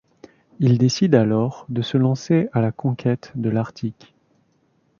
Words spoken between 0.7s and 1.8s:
décide alors